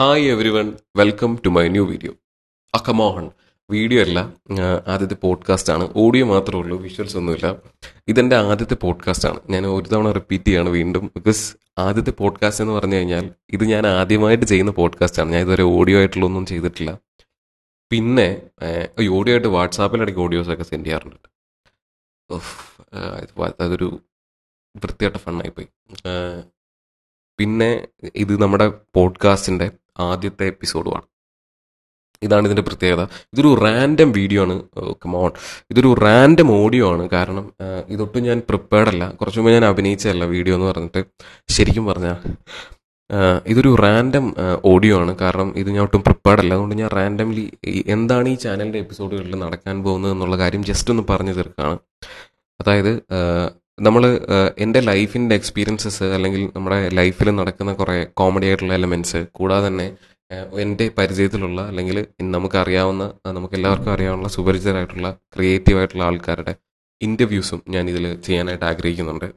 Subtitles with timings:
[0.00, 2.12] Hi everyone welcome to my new video
[2.74, 3.30] അക്കമോഹൺ
[3.70, 4.18] video അല്ല
[4.86, 5.92] ആദ്യത്തെ podcast ആണ്.
[5.96, 7.48] ഓഡിയോ മാത്രമേ ഉള്ളൂ വിഷ്വൽസ് ഒന്നുമില്ല
[8.08, 9.40] ഇതെന്റെ ആദ്യത്തെ പോഡ്കാസ്റ്റ് ആണ്.
[9.50, 11.04] ഞാൻ ഒരു തവണ റിപ്പീറ്റ് ചെയ്യാണ് വീണ്ടും.
[11.16, 15.30] ബിക്കോസ് ആദ്യത്തെ പോഡ്കാസ്റ്റ് എന്ന് പറഞ്ഞു കഴിഞ്ഞാൽ ഇത് ഞാൻ ആദ്യമായിട്ട് ചെയ്യുന്ന പോഡ്കാസ്റ്റ് ആണ്.
[15.32, 16.98] ഞാൻ ഇതുവരെ ഓഡിയോ ആയിട്ടുള്ളൊന്നും ചെയ്തിട്ടില്ല.
[17.90, 18.42] പിന്നെ
[19.10, 21.28] ഓഡിയോ ആയിട്ട് വാട്സാപ്പിലിടയ്ക്ക് ഓഡിയോസ് ഒക്കെ സെൻഡ് ചെയ്യാറുണ്ട്.
[23.60, 24.00] അതൊരു
[24.76, 25.68] വൃത്തിയായിട്ട് ഫണ്ണായിപ്പോയി
[27.38, 31.06] പിന്നെ ഇത് നമ്മുടെ പോഡ്കാസ്റ്റിന്റെ ആദ്യത്തെ എപ്പിസോഡുമാണ്
[32.22, 33.02] ഇതാണ് ഇതിന്റെ പ്രത്യേകത.
[33.02, 34.62] ഇതൊരു റാൻഡം വീഡിയോ ആണ്.
[35.04, 35.30] കമോൺ
[35.70, 37.08] ഇതൊരു റാൻഡം ഓഡിയോ ആണ്.
[37.08, 37.52] കാരണം
[37.88, 39.10] ഇതൊട്ടും ഞാൻ പ്രിപ്പയർഡ് അല്ല.
[39.10, 41.04] കുറച്ച് മുമ്പ് ഞാൻ അഭിനയിച്ചതല്ല വീഡിയോ എന്ന് പറഞ്ഞിട്ട്.
[41.48, 42.16] ശരിക്കും പറഞ്ഞാൽ
[43.46, 44.34] ഇതൊരു റാൻഡം
[44.64, 45.16] ഓഡിയോ ആണ്.
[45.16, 46.54] കാരണം ഇത് ഞാൻ ഒട്ടും പ്രിപ്പയർഡ് അല്ല.
[46.54, 47.52] അതുകൊണ്ട് ഞാൻ റാൻഡംലി
[47.86, 51.78] എന്താണ് ഈ ചാനലിന്റെ എപ്പിസോഡുകളിൽ നടക്കാൻ പോകുന്നത് എന്നുള്ള കാര്യം ജസ്റ്റ് ഒന്ന് പറഞ്ഞു തീർക്കുകയാണ്.
[52.60, 53.02] അതായത്
[53.80, 54.02] നമ്മൾ
[54.58, 59.86] എന്റെ ലൈഫിന്റെ എക്സ്പീരിയൻസസ് അല്ലെങ്കിൽ നമ്മുടെ ലൈഫിൽ നടക്കുന്ന കുറേ കോമഡി ആയിട്ടുള്ള എലമെന്റ്സ് കൂടാതെ തന്നെ
[60.62, 66.54] എന്റെ പരിചയത്തിലുള്ള അല്ലെങ്കിൽ നമുക്കറിയാവുന്ന നമുക്ക് എല്ലാവർക്കും അറിയാവുന്ന സുപരിചിതരായിട്ടുള്ള ക്രിയേറ്റീവ് ആയിട്ടുള്ള ആൾക്കാരുടെ
[67.00, 69.28] ഇന്റർവ്യൂസും ഞാൻ ഇതിൽ ചെയ്യാനായിട്ട് ആഗ്രഹിക്കുന്നുണ്ട്.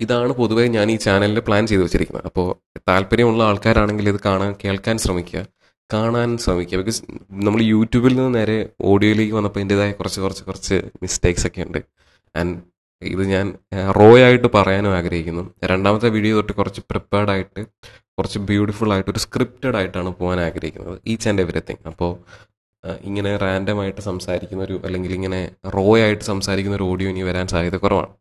[0.00, 2.26] ഇതാണ് പൊതുവേ ഞാൻ ഈ ചാനലിൽ പ്ലാൻ ചെയ്ത് വെച്ചിരിക്കുന്നത്.
[2.26, 2.46] അപ്പോൾ
[2.88, 5.40] താല്പര്യമുള്ള ആൾക്കാരാണെങ്കിൽ ഇത് കാണാൻ കേൾക്കാൻ ശ്രമിക്കുക.
[5.92, 6.78] കാണാൻ ശ്രമിക്കുക.
[6.78, 11.80] ബിക്കോസ് നമ്മൾ യൂട്യൂബിൽ നിന്ന് നേരെ ഓഡിയോയിലേക്ക് വന്നപ്പോൾ എന്റെതായ കുറച്ച് കുറച്ച് കുറച്ച് മിസ്റ്റേക്സ് ഒക്കെ ഉണ്ട്.
[12.36, 12.56] ആൻഡ്
[13.02, 13.46] ഇത് ഞാൻ
[13.98, 15.44] റോ ആയിട്ട് പറയാനും ആഗ്രഹിക്കുന്നു.
[15.70, 17.62] രണ്ടാമത്തെ വീഡിയോ തൊട്ട് കുറച്ച് പ്രിപ്പയർഡ് ആയിട്ട്
[18.18, 20.96] കുറച്ച് ബ്യൂട്ടിഫുൾ ആയിട്ട് ഒരു സ്ക്രിപ്റ്റഡ് ആയിട്ടാണ് പോകാൻ ആഗ്രഹിക്കുന്നത്.
[21.12, 22.10] ഈച്ച് ആൻഡ് എവറിത്തിങ് അപ്പോൾ
[23.08, 25.40] ഇങ്ങനെ റാൻഡം ആയിട്ട് സംസാരിക്കുന്ന ഒരു അല്ലെങ്കിൽ ഇങ്ങനെ
[25.76, 28.12] റോ ആയിട്ട് സംസാരിക്കുന്ന ഒരു ഓഡിയോ ഇനി വരാൻ സാധ്യത കുറവാണ്.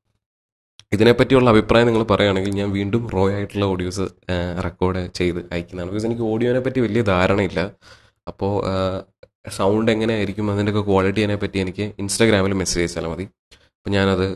[0.95, 4.05] ഇതിനെപ്പറ്റിയുള്ള അഭിപ്രായം നിങ്ങൾ പറയുകയാണെങ്കിൽ ഞാൻ വീണ്ടും റോ ആയിട്ടുള്ള ഓഡിയോസ്
[4.65, 5.89] റെക്കോർഡ് ചെയ്ത് അയക്കുന്നതാണ്.
[5.91, 7.61] ബിക്കോസ് എനിക്ക് ഓഡിയോനെ പറ്റി വലിയ ധാരണയില്ല.
[8.31, 8.53] അപ്പോൾ
[9.57, 13.25] സൗണ്ട് എങ്ങനെയായിരിക്കും അതിന്റെയൊക്കെ ക്വാളിറ്റിനെ പറ്റി എനിക്ക് ഇൻസ്റ്റാഗ്രാമിൽ മെസ്സേജ് അയച്ചാൽ മതി.
[13.89, 14.27] ഞാനത്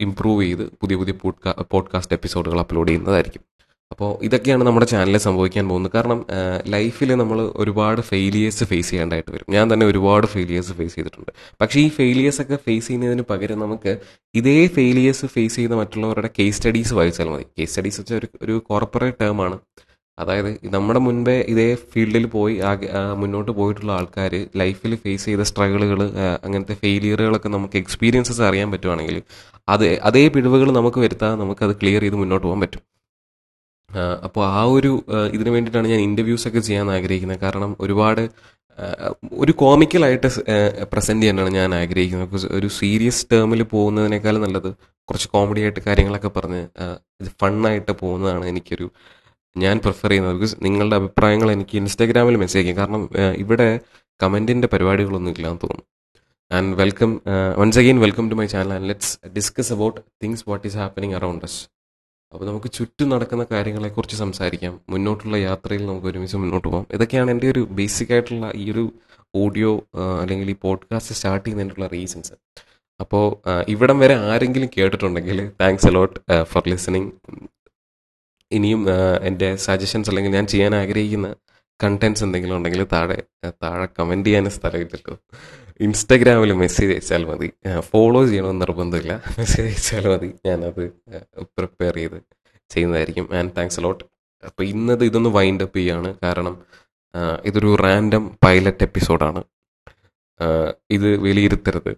[0.00, 3.42] ഇമ്പ്രൂവ് ചെയ്ത് പുതിയ പുതിയ പോഡ്കാ പോഡ്കാസ്റ്റ് എപ്പിസോഡുകൾ അപ്ലോഡ് ചെയ്യുന്നതായിരിക്കും.
[3.90, 5.92] അപ്പോൾ ഇതൊക്കെയാണ് നമ്മുടെ ചാനലിൽ സംഭവിക്കാൻ പോകുന്നത്.
[5.94, 6.26] കാരണം
[6.66, 9.46] ലൈഫിൽ നമ്മൾ ഒരുപാട് ഫെയിലിയേഴ്സ് ഫേസ് ചെയ്യേണ്ടതായിട്ട് വരും.
[9.50, 11.30] ഞാൻ തന്നെ ഒരുപാട് ഫെയിലിയേഴ്സ് ഫേസ് ചെയ്തിട്ടുണ്ട്.
[11.60, 13.98] പക്ഷേ ഈ ഫെയിലിയേഴ്സ് ഒക്കെ ഫേസ് ചെയ്യുന്നതിന് പകരം നമുക്ക്
[14.34, 17.44] ഇതേ ഫെയിലിയേഴ്സ് ഫേസ് ചെയ്ത മറ്റുള്ളവരുടെ കേസ് സ്റ്റഡീസ് വായിച്ചാൽ മതി.
[17.58, 19.58] കേസ് സ്റ്റഡീസ് വെച്ചാൽ ഒരു ഒരു കോർപ്പറേറ്റ് ടേമാണ്
[20.18, 22.54] അതായത് നമ്മുടെ മുൻപേ ഇതേ ഫീൽഡിൽ പോയി
[23.22, 26.00] മുന്നോട്ട് പോയിട്ടുള്ള ആൾക്കാർ ലൈഫിൽ ഫേസ് ചെയ്ത സ്ട്രഗിളുകൾ
[26.46, 29.18] അങ്ങനത്തെ ഫെയിലിയറുകളൊക്കെ നമുക്ക് എക്സ്പീരിയൻസസ് അറിയാൻ പറ്റുവാണെങ്കിൽ
[29.74, 32.82] അത് അതേ പിഴവുകൾ നമുക്ക് വരുത്താതെ നമുക്കത് ക്ലിയർ ചെയ്ത് മുന്നോട്ട് പോകാൻ പറ്റും.
[34.26, 34.92] അപ്പോൾ ആ ഒരു
[35.36, 37.40] ഇതിനു വേണ്ടിയിട്ടാണ് ഞാൻ ഇന്റർവ്യൂസ് ഒക്കെ ചെയ്യാൻ ആഗ്രഹിക്കുന്നത്.
[37.44, 38.22] കാരണം ഒരുപാട്
[39.42, 40.28] ഒരു കോമിക്കലായിട്ട്
[40.92, 42.46] പ്രസന്റ് ചെയ്യാനാണ് ഞാൻ ആഗ്രഹിക്കുന്നത്.
[42.58, 44.70] ഒരു സീരിയസ് ടേമിൽ പോകുന്നതിനേക്കാൾ നല്ലത്
[45.08, 46.62] കുറച്ച് കോമഡി ആയിട്ട് കാര്യങ്ങളൊക്കെ പറഞ്ഞ്
[47.40, 48.86] ഫണ്ണായിട്ട് പോകുന്നതാണ് എനിക്കൊരു
[49.56, 52.80] ഞാൻ പ്രിഫർ ചെയ്യുന്നത് ബിക്കോസ് നിങ്ങളുടെ അഭിപ്രായങ്ങൾ എനിക്ക് ഇൻസ്റ്റാഗ്രാമിൽ മെസ്സേജ് അയക്കും.
[52.80, 53.02] കാരണം
[53.42, 53.68] ഇവിടെ
[54.22, 55.84] കമന്റിന്റെ പരിപാടികളൊന്നും ഇല്ലാന്ന് തോന്നുന്നു.
[56.50, 57.10] And welcome
[57.58, 61.44] once again welcome to my channel and let's discuss about things what is happening around
[61.44, 61.60] us
[62.32, 64.80] അപ്പോൾ നമുക്ക് ചുറ്റും നടക്കുന്ന കാര്യങ്ങളെക്കുറിച്ച് സംസാരിക്കാം.
[64.88, 66.86] മുന്നോട്ടുള്ള യാത്രയിൽ നമുക്ക് ഒരുമിച്ച് മുന്നോട്ട് പോകാം.
[66.92, 68.84] ഇതൊക്കെയാണ് എന്റെ ഒരു ബേസിക് ആയിട്ടുള്ള ഈ ഒരു
[69.34, 69.70] ഓഡിയോ
[70.20, 72.32] അല്ലെങ്കിൽ ഈ പോഡ്കാസ്റ്റ് സ്റ്റാർട്ട് ചെയ്യുന്നതിനുള്ള റീസൺസ്
[73.00, 73.24] അപ്പോൾ
[73.68, 77.10] ഇവിടം വരെ ആരെങ്കിലും കേട്ടിട്ടുണ്ടെങ്കിൽ thanks a lot for listening
[78.52, 78.86] ഇനിയും
[79.22, 81.34] എന്റെ സജഷൻസ് അല്ലെങ്കിൽ ഞാൻ ചെയ്യാൻ ആഗ്രഹിക്കുന്ന
[81.84, 85.18] കണ്ടൻസ് എന്തെങ്കിലും ഉണ്ടെങ്കിൽ താഴെ താഴെ കമന്റ് ചെയ്യാൻ സ്ഥലമില്ലല്ലോ
[85.80, 87.52] ഇൻസ്റ്റാഗ്രാമിൽ മെസ്സേജ് അയച്ചാൽ മതി.
[87.80, 89.22] ഫോളോ ചെയ്യണമെന്ന് നിർബന്ധമില്ല.
[89.38, 90.32] മെസ്സേജ് അയച്ചാൽ മതി.
[90.46, 90.92] ഞാനത്
[91.42, 92.18] പ്രിപ്പയർ ചെയ്ത്
[92.70, 93.28] ചെയ്യുന്നതായിരിക്കും.
[93.34, 94.04] ആൻഡ് താങ്ക്സ് അലോട്ട്
[94.46, 96.14] അപ്പോൾ ഇന്നത് ഇതൊന്ന് വൈൻഡ് അപ്പ് ചെയ്യാണ്.
[96.22, 96.54] കാരണം
[97.44, 99.42] ഇതൊരു റാൻഡം പൈലറ്റ് എപ്പിസോഡാണ്
[100.90, 101.96] ഇത് വിലയിരുത്തരുത്.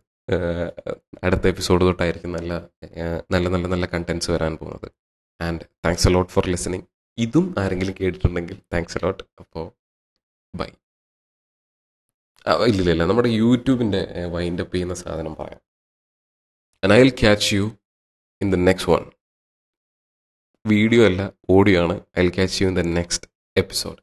[1.24, 2.52] അടുത്ത എപ്പിസോഡ് തൊട്ടായിരിക്കും നല്ല
[3.30, 4.90] നല്ല നല്ല നല്ല കണ്ടൻസ് വരാൻ പോകുന്നത്.
[5.40, 6.86] And thanks a lot for listening
[7.18, 9.66] ഇതും ആരെങ്കിലും കേട്ടിട്ടുണ്ടെങ്കിൽ താങ്ക്സ് അലോട്ട് അപ്പോൾ
[10.54, 10.70] ബൈ
[12.70, 14.00] ഇല്ല ഇല്ല നമ്മുടെ യൂട്യൂബിന്റെ
[14.34, 15.60] വൈൻഡ് അപ്പ് ചെയ്യുന്ന സാധനം പറയാം.
[16.82, 17.64] And I will catch you
[18.40, 19.02] in the next one
[20.64, 21.96] video അല്ല ഓഡിയോ ആണ്.
[22.18, 23.26] I will catch you in the next
[23.56, 23.96] episode